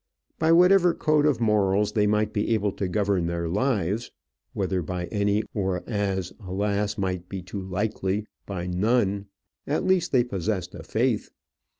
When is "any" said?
5.11-5.43